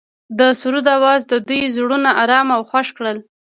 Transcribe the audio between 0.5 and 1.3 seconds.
سرود اواز